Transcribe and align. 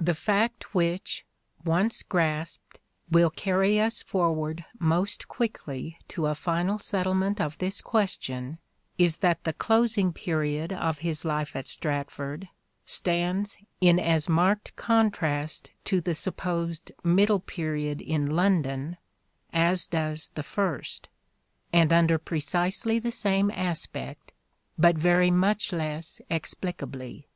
The 0.00 0.12
fact 0.14 0.74
which, 0.74 1.24
once 1.64 2.02
grasped, 2.02 2.80
will 3.12 3.30
carry 3.30 3.78
us 3.78 4.02
forward 4.02 4.56
The 4.56 4.62
closing 4.80 4.88
most 4.88 5.28
quickly 5.28 5.98
to 6.08 6.26
a 6.26 6.34
final 6.34 6.80
settlement 6.80 7.40
of 7.40 7.58
this 7.58 7.80
question 7.80 8.58
Period 8.96 8.98
is 8.98 9.16
that 9.18 9.44
the 9.44 9.52
closing 9.52 10.12
period 10.12 10.72
of 10.72 10.98
his 10.98 11.24
life 11.24 11.54
at 11.54 11.68
Stratford 11.68 12.48
stands 12.86 13.56
in 13.80 14.00
as 14.00 14.28
marked 14.28 14.74
contrast 14.74 15.70
to 15.84 16.00
the 16.00 16.16
supposed 16.16 16.90
middle 17.04 17.38
period 17.38 18.00
in 18.00 18.26
London 18.34 18.96
as 19.52 19.86
does 19.86 20.30
the 20.34 20.42
first, 20.42 21.08
and 21.72 21.92
under 21.92 22.18
precisely 22.18 22.98
the 22.98 23.12
same 23.12 23.48
aspect, 23.52 24.32
but 24.76 24.98
very 24.98 25.30
much 25.30 25.72
less 25.72 26.20
explicably. 26.28 27.26